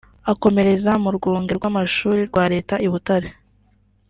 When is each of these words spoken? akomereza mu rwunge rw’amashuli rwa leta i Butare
akomereza 0.31 0.91
mu 1.03 1.09
rwunge 1.15 1.51
rw’amashuli 1.57 2.21
rwa 2.29 2.43
leta 2.53 2.75
i 2.85 2.87
Butare 2.91 3.29